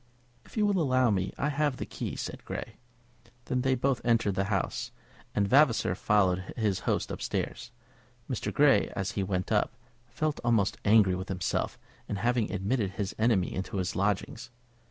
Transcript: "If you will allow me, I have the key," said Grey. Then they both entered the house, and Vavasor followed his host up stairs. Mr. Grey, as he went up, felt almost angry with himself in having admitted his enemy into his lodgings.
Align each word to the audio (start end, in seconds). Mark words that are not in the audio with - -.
"If 0.45 0.57
you 0.57 0.65
will 0.65 0.81
allow 0.81 1.11
me, 1.11 1.31
I 1.37 1.49
have 1.49 1.77
the 1.77 1.85
key," 1.85 2.15
said 2.15 2.43
Grey. 2.43 2.77
Then 3.45 3.61
they 3.61 3.75
both 3.75 4.01
entered 4.03 4.33
the 4.33 4.45
house, 4.45 4.89
and 5.35 5.47
Vavasor 5.47 5.93
followed 5.93 6.55
his 6.57 6.79
host 6.89 7.11
up 7.11 7.21
stairs. 7.21 7.69
Mr. 8.27 8.51
Grey, 8.51 8.87
as 8.95 9.11
he 9.11 9.21
went 9.21 9.51
up, 9.51 9.75
felt 10.09 10.39
almost 10.43 10.77
angry 10.83 11.13
with 11.13 11.29
himself 11.29 11.77
in 12.09 12.15
having 12.15 12.51
admitted 12.51 12.93
his 12.93 13.13
enemy 13.19 13.53
into 13.53 13.77
his 13.77 13.95
lodgings. 13.95 14.49